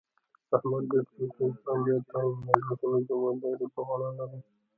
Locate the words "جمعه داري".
3.07-3.67